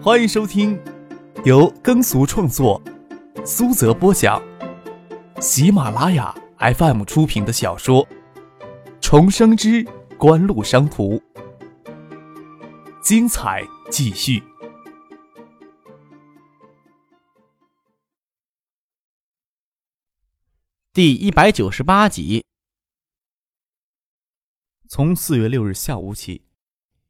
[0.00, 0.80] 欢迎收听
[1.44, 2.80] 由耕俗创作、
[3.44, 4.40] 苏泽播讲、
[5.40, 8.06] 喜马拉雅 FM 出品的小说
[9.00, 9.84] 《重生之
[10.16, 11.16] 官路商途》，
[13.02, 14.40] 精彩继续，
[20.92, 22.44] 第一百九十八集。
[24.88, 26.47] 从四月六日下午起。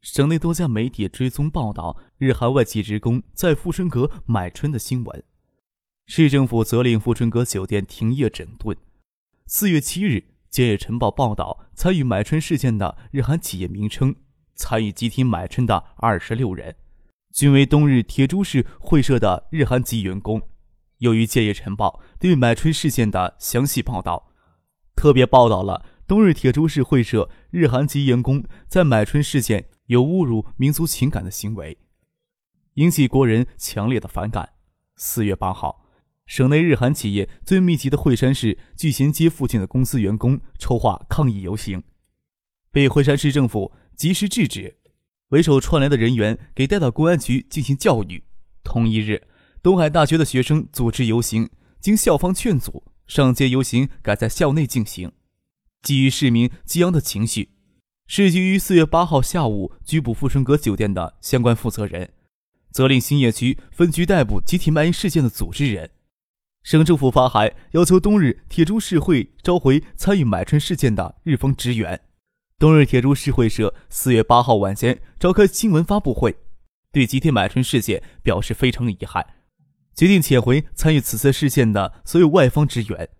[0.00, 5.24] 省内多家媒体追踪报道日韩外籍职工在富春阁买春的新闻，
[6.06, 8.76] 市政府责令富春阁酒店停业整顿。
[9.46, 10.16] 四月七日，
[10.48, 14.14] 《建业晨报》报道，参与买春事件的日韩企业名称，
[14.54, 16.76] 参与集体买春的二十六人，
[17.32, 20.40] 均为东日铁珠市会社的日韩籍员工。
[20.98, 24.30] 由于《建业晨报》对买春事件的详细报道，
[24.94, 29.68] 特别报道了东日铁珠市会社日韩籍员工在买春事件。
[29.88, 31.78] 有侮辱民族情感的行为，
[32.74, 34.50] 引起国人强烈的反感。
[34.96, 35.86] 四月八号，
[36.26, 41.82] 省内日韩企业最密集的惠山市聚贤街附近的公司员工筹划抗议游行，
[42.70, 44.76] 被惠山市政府及时制止，
[45.28, 48.24] 为首串联的人员给带到公安局进行教育。
[48.62, 49.26] 同一日，
[49.62, 51.48] 东海大学的学生组织游行，
[51.80, 55.10] 经校方劝阻，上街游行改在校内进行。
[55.80, 57.54] 基于市民激昂的情绪。
[58.10, 62.10] 市局于四月八号下午拘捕富春阁酒店的相关负责人，
[62.70, 65.90] 责令兴业区分局逮捕集体卖淫事件的组织人。
[66.62, 72.00] 省政府发函要求东日铁珠市会召回参与买春事件的日方职员。
[72.58, 76.34] 东日铁珠市会社四月八号晚间召开新闻发布会，
[76.90, 79.26] 对集体买春事件表示非常遗憾，
[79.94, 83.10] 决定遣回参与此次事件的所有外方职员，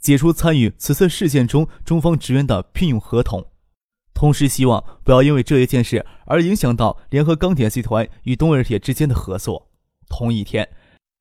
[0.00, 3.46] 解除参与此次事件中中方职员的聘用合同。
[4.22, 9.68] 同时，希望不要因为这一件事而影响到联合钢铁集团与东日铁之间的合作。
[10.08, 10.68] 同一天，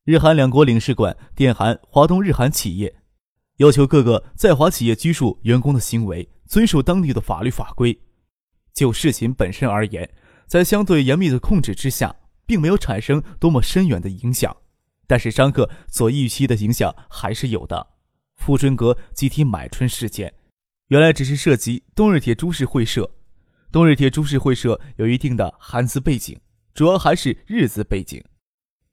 [0.06, 2.94] 日韩两国领事馆电函华东日韩企业，
[3.58, 8.00] 要求各个在华企业拘束员工的行为遵守当地的法律法规。
[8.72, 10.08] 就事情本身而言，
[10.46, 12.16] 在相对严密的控制之下，
[12.46, 14.56] 并没有产生多么深远的影响。
[15.08, 17.88] 但是，张克所预期的影响还是有的。
[18.36, 20.32] 富春阁集体买春事件。
[20.92, 23.10] 原来只是涉及东日铁株式会社，
[23.72, 26.38] 东日铁株式会社有一定的韩资背景，
[26.74, 28.22] 主要还是日资背景，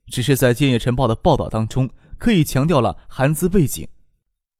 [0.07, 3.85] 只是在《建业晨报》的报道当中刻意强调了韩资背景，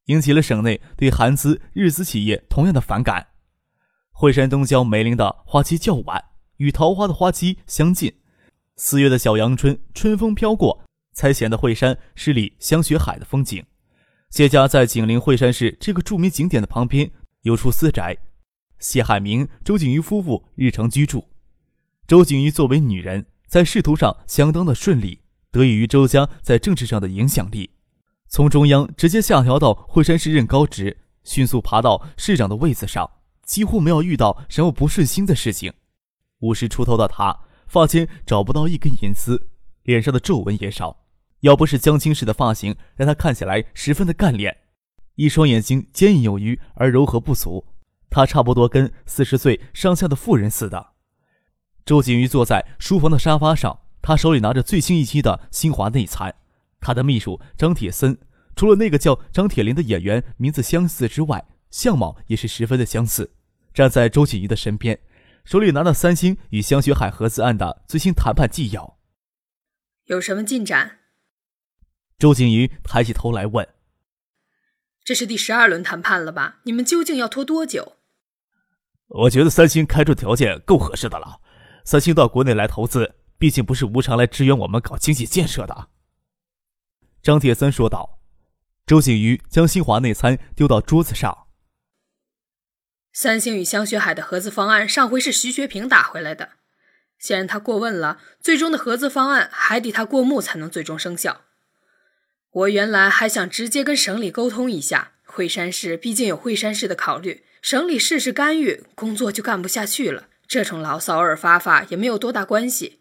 [0.08, 3.28] 引起了省内对韩资、日资企业同样的反感。
[4.10, 6.22] 惠山东郊梅林的花期较晚，
[6.58, 8.12] 与桃花的花期相近，
[8.76, 10.84] 四月的小阳春，春风飘过，
[11.14, 13.64] 才显得惠山十里香雪海的风景。
[14.28, 17.10] 谢家在紧邻惠山市这个著名景点的旁边。
[17.42, 18.18] 有处私宅，
[18.78, 21.26] 谢海明、周景瑜夫妇日常居住。
[22.06, 27.70] 周景瑜作为女人，在仕途上相当的顺利，得益于周家在政治上的影响力，
[28.28, 33.10] 从中央直接下调到惠山市任高职，迅速爬到市长的位子上，
[33.42, 35.72] 几乎没有遇到什么不顺心的事情。
[36.40, 39.48] 五十出头的他，发间找不到一根银丝，
[39.84, 41.04] 脸上的皱纹也少，
[41.40, 44.54] 要不是江青式的发型，让他看起来十分的干练。
[45.20, 47.66] 一双眼睛坚毅有余而柔和不足，
[48.08, 50.92] 他差不多跟四十岁上下的妇人似的。
[51.84, 56.30] 周景瑜坐在书房的沙发上，他手里拿着最新一期的《新华内参》。
[56.80, 58.16] 他的秘书张铁森，
[58.56, 63.34] 除了那个叫张铁林的演员名字相似之外，相貌也是十分的相似。
[63.74, 64.98] 站在周景瑜的身边，
[65.44, 68.96] 手里拿着三星与香雪海合资案的最新谈判纪要。
[70.06, 71.00] 有什么进展？
[72.18, 73.68] 周景瑜抬起头来问。
[75.04, 76.60] 这是第十二轮谈判了吧？
[76.64, 77.96] 你们究竟要拖多久？
[79.08, 81.40] 我觉得三星开出条件够合适的了。
[81.84, 85.88] 三星到国内来投资，毕竟不是无偿来支援我们搞经济建设的。
[87.22, 88.18] 张铁森说道。
[88.86, 91.46] 周景瑜将新华内参丢到桌子上。
[93.12, 96.54] 三星与香雪海的合资方案，上回是徐学平打回来的。
[97.16, 101.42] 显然他过问了，最终的合资方案还得他过目才能最终生效。
[102.52, 110.26] 我原来还想直接跟省里沟通一下，惠山市毕竟有惠山市的考虑，省里事事干预，工作就干不下去了。
[110.48, 112.98] 这种牢骚偶尔发发也没有多大关系。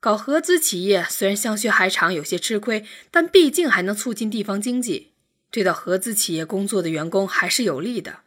[0.00, 5.12] 搞合资企业虽然香雪海厂有些吃亏，但毕竟还能促进地方经济，
[5.52, 8.20] 对到合资企业工作的员工还是有利的。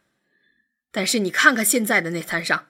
[0.90, 2.68] 但是你看看现在的内参上，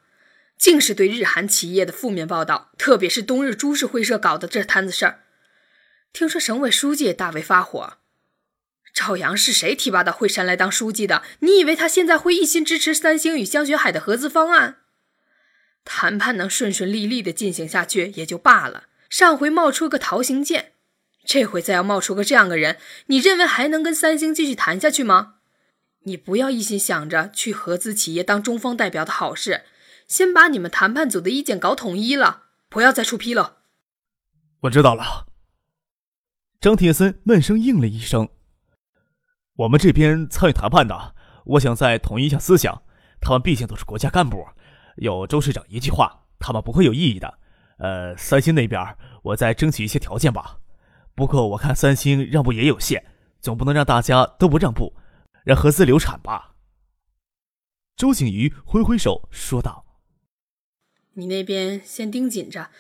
[0.59, 5.21] 尽是对日韩企业的负面报道，特别是东日株式会社搞的这摊子事儿。
[6.15, 7.99] 听说省委书记也大为发火，
[8.95, 11.25] 赵阳是谁提拔到惠山来当书记的？
[11.41, 14.77] 你以为他现在会一心支持三星与香雪海的合资方案？
[15.85, 20.75] 谈判能顺顺利利的进行下去也就罢了，上回冒出个陶行健，
[21.25, 25.35] 这回再要冒出个这样个人，你认为还能跟三星继续谈下去吗？
[26.05, 29.65] 你不要一心想着去合资企业当中方代表的好事，
[30.07, 33.55] 先把你们谈判组的意见搞统一了，不要再出纰漏。
[34.61, 35.27] 我知道了。
[36.65, 38.27] 张铁森闷声应了一声。
[39.57, 41.15] 我们这边参与谈判的，
[41.45, 42.83] 我想再统一一下思想。
[43.21, 44.47] 他们毕竟都是国家干部，
[44.97, 47.39] 有周市长一句话，他们不会有异议的。
[47.77, 50.59] 呃，三星那边，我再争取一些条件吧。
[51.15, 53.05] 不过我看三星让步也有限，
[53.43, 54.95] 总不能让大家都不让步。
[55.45, 56.55] 让合资流产吧。
[57.95, 59.85] 周景瑜挥挥手说道
[61.13, 62.71] ：“你那边先盯紧着，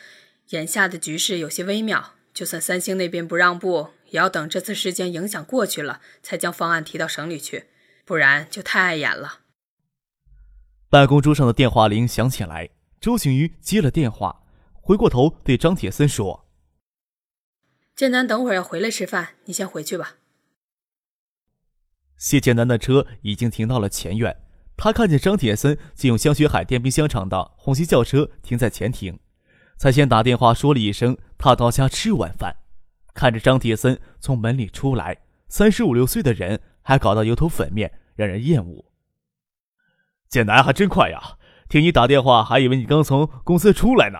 [0.48, 7.68] 眼下的局势有些微妙，就算三星那边不让步，也要等这次事件影响过去了，才将方案提到省里去，
[8.04, 9.40] 不然就太碍眼了。”
[10.90, 12.70] 办公桌上的电话铃响起来，
[13.00, 14.42] 周景瑜接了电话，
[14.72, 16.46] 回过头对张铁森说
[17.94, 20.16] ：“建南等会儿要回来吃饭，你先回去吧。”
[22.18, 24.36] 谢建南的车已经停到了前院，
[24.76, 29.18] 他看见张铁森借用香雪海电冰箱厂的红旗轿车停在前庭，
[29.76, 32.56] 才先打电话说了一声他到家吃晚饭。
[33.12, 35.18] 看着张铁森从门里出来，
[35.48, 38.84] 三十五六岁的人还搞到油头粉面，让人厌恶。
[40.28, 41.38] 建南还真快呀，
[41.68, 44.18] 听你打电话还以为你刚从公司出来呢。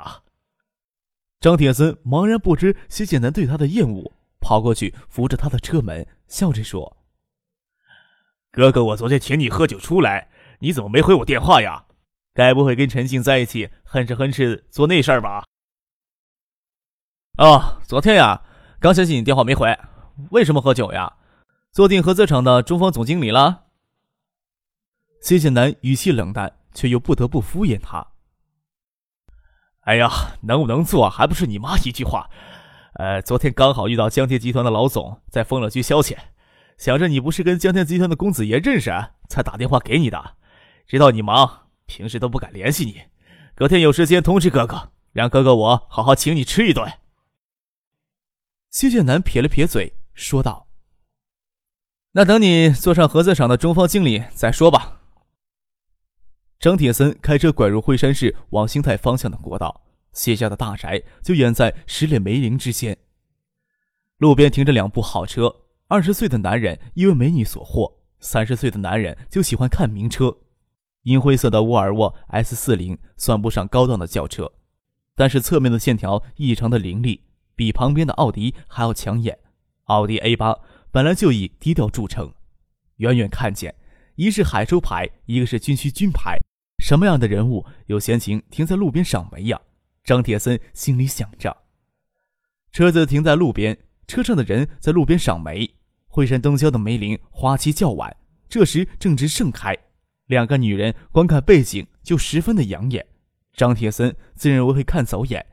[1.41, 6.97] 张铁森茫然不知谢建南对他的厌恶，跑过去扶着他的车门，笑着说。
[8.53, 10.29] 哥哥，我昨天请你喝酒出来，
[10.61, 11.87] 你怎么没回我电话呀？
[12.35, 15.45] 该不会跟陈静在一起哼哧哼哧做那事儿吧？
[17.39, 18.43] 哦，昨天呀，
[18.81, 19.79] 刚想起你电话没回。
[20.31, 21.15] 为什么喝酒呀？
[21.71, 23.67] 坐定合资厂的中方总经理了？
[25.21, 28.05] 谢谢南语气冷淡，却又不得不敷衍他。
[29.83, 30.11] 哎呀，
[30.43, 32.29] 能不能做还不是你妈一句话。
[32.95, 36.17] 呃，昨天刚好遇到江天集团的老总在丰乐居消遣。
[36.79, 38.91] 想着你不是跟江天集团的公子爷认识，
[39.29, 40.37] 才打电话给你的。
[40.87, 43.03] 知道你忙，平时都不敢联系你。
[43.55, 46.93] 隔天有时间通知哥哥，让哥哥我好好请你吃一顿。
[48.71, 50.67] 谢建南撇了撇嘴，说道
[52.13, 55.03] ：“那等你坐上合资厂的中方经理再说吧。”
[56.59, 59.83] 张铁森开车拐入惠山市往兴泰方向的国道，
[60.13, 62.97] 谢家的大宅就远在十里梅林之间。
[64.19, 65.55] 路边停着两部好车。
[65.87, 70.35] 二十岁的男人因为美女所惑，三十岁的男人就喜欢看名车。
[71.05, 74.53] 银灰色的沃尔沃 S 四零算不上高档的轿车，
[75.17, 77.23] 但是侧面的线条异常的凌厉，
[77.57, 79.39] 比旁边的奥迪还要抢眼。
[79.85, 80.59] 奥迪 A 八
[80.91, 82.33] 本来就以低调著称，
[82.97, 83.75] 远远看见，
[84.17, 86.39] 一是海州牌，一个是军区军牌，
[86.79, 89.61] 什么样的人物有闲情停在路边赏梅呀？
[90.03, 91.57] 张铁森心里想着。
[92.73, 93.79] 车子停在路边。
[94.07, 95.75] 车上的人在路边赏梅，
[96.09, 98.15] 惠山东郊的梅林花期较晚，
[98.51, 99.75] 这时正值盛开。
[100.27, 103.07] 两个女人观看背景就十分的养眼，
[103.53, 105.45] 张铁森自认为会看走眼，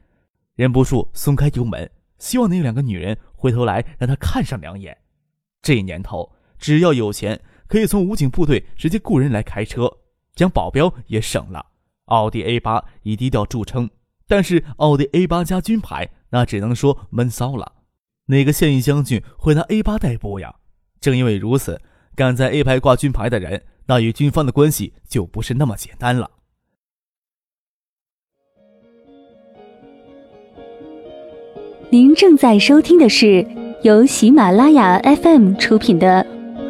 [0.56, 4.98] 忍不住松开油门，希望那两个女人回头来让他看上两眼。
[5.62, 9.92] 这年头，只要有钱，可以从武警部队直接雇人来开车，
[10.34, 11.66] 将保镖也省了。
[12.06, 13.90] 奥迪 A 八以低调著称，
[14.28, 17.74] 但是奥迪 A 八加军牌，那只能说闷骚了。
[18.25, 20.56] 哪个现役将军会拿 A 八代步呀？
[21.00, 21.82] 正因为如此，
[22.16, 26.30] 敢在 A 牌挂军牌的人，那与军方的关系就不是那么简单了。
[31.90, 33.46] 您正在收听的是
[33.84, 36.26] 由喜马拉雅 FM 出品的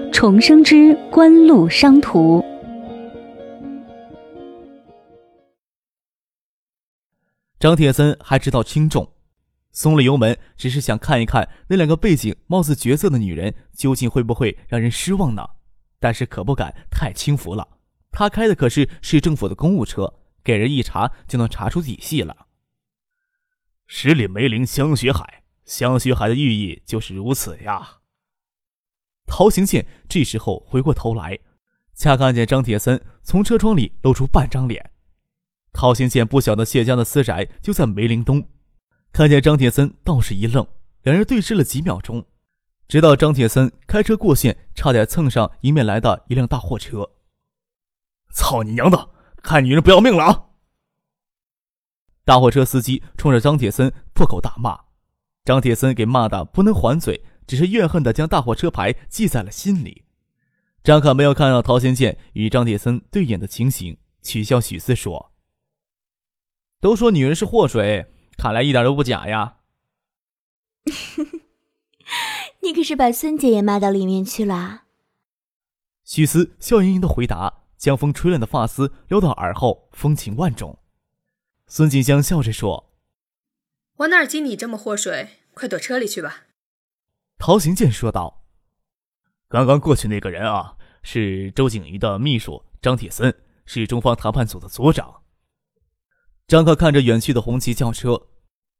[0.12, 2.40] 《重生之官路商途》。
[7.60, 9.08] 张铁森还知道轻重。
[9.72, 15.48] 松了油门，只是想看一看那两个背景貌似绝色的女人究竟会不会让人失望呢？
[16.02, 17.66] 但是可不敢太轻浮了。
[18.12, 22.48] 他开的可是市政府的公务车，给人一查就能查出底细了。
[23.88, 28.00] 十里梅林香雪海，香雪海的寓意就是如此呀。
[29.28, 31.40] 陶行健这时候回过头来，
[31.94, 34.92] 恰看见张铁森从车窗里露出半张脸。
[35.72, 38.50] 陶行健不晓得谢家的私宅就在梅林东。
[39.14, 40.68] 看见张铁森，倒是一愣，
[41.04, 42.26] 两人对视了几秒钟，
[42.92, 47.10] 直到张铁森开车过线，差点蹭上迎面来的一辆大货车。
[48.34, 49.12] 操你娘的！
[49.42, 50.50] 看女人不要命了啊！
[52.26, 54.78] 大货车司机冲着张铁森破口大骂，
[55.46, 60.04] 张铁森给骂的不能还嘴，只是怨恨的将大货车牌记在了心里。
[60.84, 65.32] 张可没有看到陶先健与张铁森对眼的情形，取笑许思说
[66.82, 69.60] ：“都说女人是祸水。”看来一点都不假呀！
[72.62, 74.84] 你可是把孙姐也骂到里面去了。
[76.04, 80.80] 许思笑盈盈的回答，将风吹乱的发丝撩到耳后，风情万种。
[81.68, 82.92] 孙锦香笑着说
[83.98, 86.48] ：“我哪经你这么祸水，快躲车里去吧。”
[87.40, 88.44] 陶行健说道
[89.48, 93.34] ：“刚刚过去那个人啊，是周景瑜的秘书张铁森，
[93.66, 95.22] 是中方谈判组的组长。”
[96.46, 98.28] 张克看着远去的红旗轿车，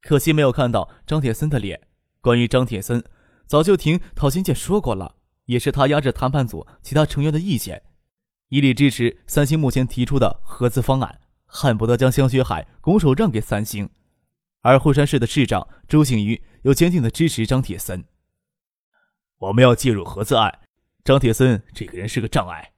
[0.02, 1.88] 可惜没有看到张铁森的脸。
[2.20, 3.04] 关于张铁森，
[3.52, 7.84] 早就听陶行健说过了，也是他压着谈判组其他成员的意见，
[8.48, 11.20] 一力支持三星目前提出的合资方案。
[11.48, 13.90] 恨不得将香雪海拱手让给三星，
[14.62, 18.02] 而惠山市的市长周景瑜又坚定的支持张铁森。
[19.40, 20.60] 我们要介入合资案，
[21.04, 22.72] 张铁森这个人是个障碍。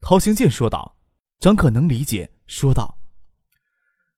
[0.00, 0.96] 陶行健说道。
[1.38, 2.98] 张可能理解，说道：“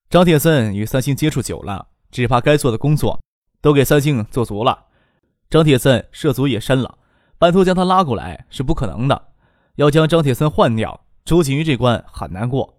[0.08, 3.22] 张铁森与三星接触久了，只怕该做的工作
[3.60, 4.86] 都给三星做足了。
[5.50, 6.96] 张铁森涉足也深了，
[7.36, 9.32] 半途将他拉过来是不可能的。
[9.74, 12.78] 要将张铁森换掉，周景瑜这关很难过。”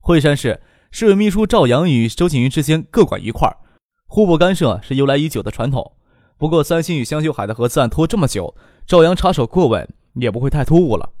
[0.00, 3.54] 惠山市市委秘书赵阳与周景云之间各管一块
[4.06, 5.92] 互不干涉是由来已久的传统。
[6.38, 11.12] 不过，三星与香秀海的合资案拖这么久，赵阳插手过问也不会太突兀了。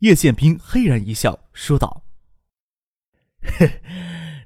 [0.00, 2.02] 叶宪兵嘿然一笑，说道
[3.40, 3.80] ：“嘿，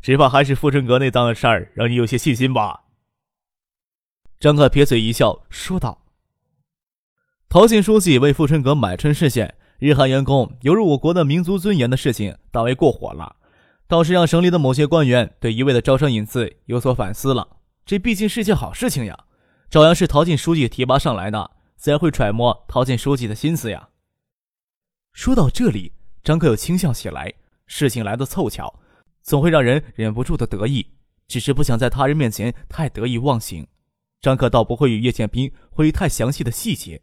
[0.00, 2.84] 只怕还是富春阁那档子事儿让你有些信心吧。”
[4.40, 6.06] 张克撇嘴一笑，说道
[7.50, 13.36] ：“陶县书记为富春阁买春事件。”日韩员工有辱我国的民族尊严的事情，大为过火了，
[13.86, 17.56] 倒是让省里的某些官员对一味的招商引资有所反思了。
[17.84, 19.26] 这毕竟是件好事情呀。
[19.68, 23.90] 赵阳是陶进书记提拔上来的，自然会揣摩陶进书记的心思呀。
[25.12, 25.92] 说到这里，
[26.24, 27.34] 张克又轻笑起来。
[27.66, 28.80] 事情来得凑巧，
[29.22, 30.86] 总会让人忍不住的得意，
[31.28, 33.66] 只是不想在他人面前太得意忘形。
[34.20, 37.02] 张克倒不会与叶剑兵回忆太详细的细节。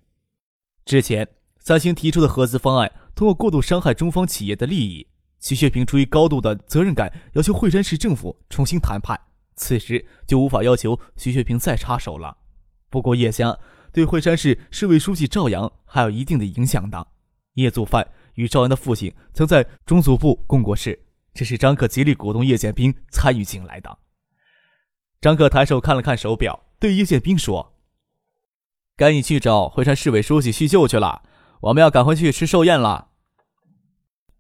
[0.86, 1.27] 之前。
[1.59, 5.05] 三星提出的合资方案，通过过度伤害中方企业的利益。
[5.41, 9.19] 徐学平出于高度的责任感，要求惠山市政府重新谈判。
[9.57, 12.38] 此时就无法要求徐学平再插手了。
[12.89, 13.59] 不过叶家
[13.91, 17.05] 对惠山市市委书记赵阳还有一定的影响的。
[17.55, 20.97] 叶祖范与赵阳的父亲曾在中组部共过事，
[21.33, 24.00] 这是张克极力鼓动叶剑兵参与进来的。
[25.19, 27.74] 张克抬手看了看手表，对叶剑兵说
[28.96, 31.24] ：“该你去找惠山市委书记叙旧去了。”
[31.62, 33.07] 我们要赶回去吃寿宴了。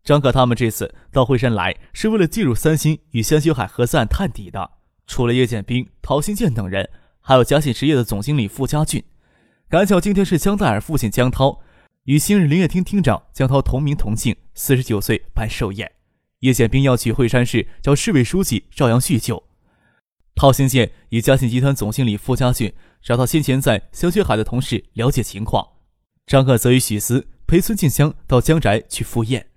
[0.03, 4.71] 张可他们这次到惠山来，是为了介入三星与香秀海合资案探底的。
[5.07, 6.87] 除了叶剑兵、陶新建等人，
[7.19, 9.03] 还有嘉信实业的总经理傅家俊。
[9.67, 11.59] 赶巧今天是江黛尔父亲江涛
[12.03, 15.91] 与新日林业厅厅长江涛同名同姓，四十九岁办寿宴。
[16.41, 19.43] 叶剑兵要去惠山市找市委书记赵阳叙旧。
[20.37, 25.67] 陶新建与嘉信集团总经理傅家俊找到先前在香雪海的同事了解情况。
[26.27, 29.47] 张克则与许思陪孙静香到江宅去赴宴。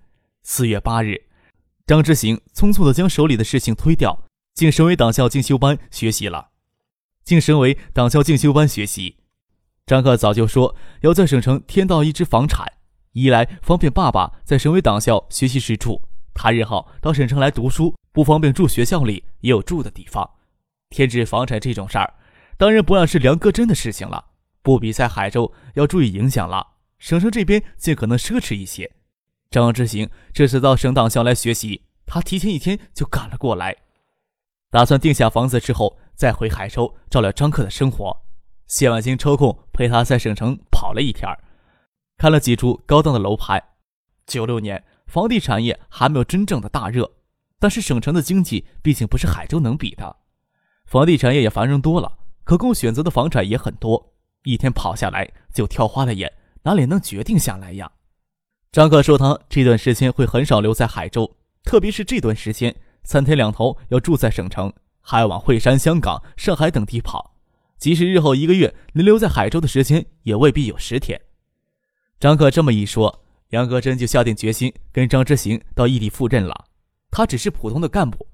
[0.41, 1.21] 四月八日，
[1.85, 4.23] 张之行匆匆地将手里的事情推掉，
[4.55, 6.49] 进省委党校进修班学习了。
[7.23, 9.17] 进省委党校进修班学习，
[9.85, 12.65] 张克早就说要在省城添到一支房产，
[13.11, 16.01] 一来方便爸爸在省委党校学习时住，
[16.33, 20.27] 他日后到省城来读书不方便住学校里也有住的地方。
[20.91, 22.13] 添置房产这种事儿，
[22.57, 24.25] 当然不让是梁戈真的事情了。
[24.61, 28.91] 不比在海州要注意影响了，省城这边尽可能奢侈一些。
[29.49, 33.75] 张之行这次到省党校来学习，他提前一天就赶了过来，
[34.69, 38.15] 打算定下房子之后再回海州照料张克的生活。
[38.67, 41.27] 谢婉清抽空陪他在省城跑了一天，
[42.17, 43.61] 看了几处高档的楼盘。
[44.27, 47.11] 九六年房地产业还没有真正的大热，
[47.59, 50.17] 但是省城的经济毕竟不是海州能比的，
[50.91, 54.13] 房地产业也繁荣多了，可供选择的房产也很多。
[54.43, 56.29] 一天跑下来就挑花了眼，
[56.63, 57.89] 哪里能决定下来呀？
[58.73, 64.69] 张克说他这段时间会很少留在海州，特别是这段时间，三天两头要住在省城，
[64.99, 67.37] 还要往惠山、香港、上海等地跑。
[67.77, 71.21] 即使日后一个月能留在海州的时间，也未必有十天。
[72.19, 76.65] 张克这么一说，杨格真就下定决心跟张之行到异地赴任了。
[77.09, 78.27] 他只是普通的干部，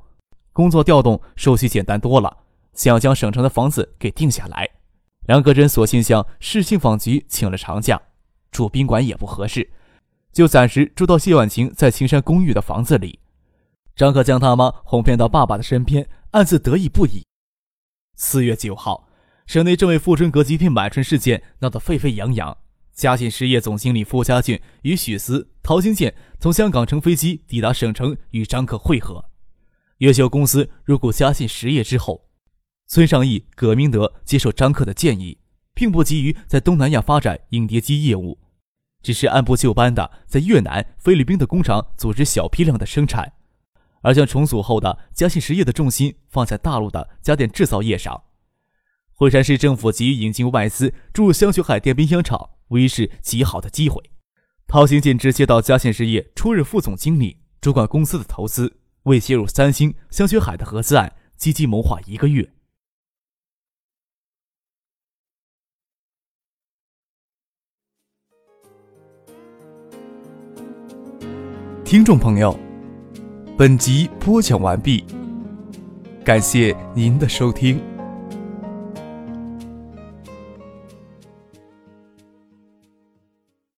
[0.54, 2.36] 工作调动手续简单多了，
[2.78, 4.70] 想将省城的房子给定下来。
[5.28, 8.02] 梁格真索性向市信访局请了长假，
[8.52, 9.70] 住宾馆也不合适，
[10.32, 13.20] 就暂时住到谢婉晴在青山公寓的房子里。
[13.96, 17.26] 张克将他妈哄骗到爸爸的身边，暗自得意不已。
[18.16, 19.10] 四月九号，
[19.48, 22.56] 省内正为富春阁集体买春事件闹得沸沸扬扬。
[22.94, 29.26] 嘉信实业总经理傅家俊与许思、陶兴建从香港乘飞机抵达省城与张克会合。
[29.98, 32.27] 越秀公司入股嘉信实业之后。
[32.88, 35.40] 孙尚义、葛明德接受张克的建议，
[35.74, 38.40] 并不急于在东南亚发展影碟机业务，
[39.04, 43.34] 只是按部就班的在越南、菲律宾的工厂组织小批量的生产，
[44.02, 48.24] 而将重组后的嘉信实业的重心放在大陆的家电制造业上。
[49.12, 54.02] 惠山市政府急于引进外资注入香雪海电冰箱厂，无疑是极好的机会。
[54.66, 62.54] 陶行健直接到嘉信实业出任副总经理，主管公司的投资，为介入三星、香雪海的合资案积极谋划一个月。
[71.88, 72.54] 听众朋友，
[73.58, 75.06] 本集播讲完毕，
[76.22, 77.80] 感谢您的收听。